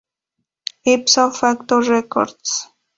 [0.93, 2.49] Ipso facto records.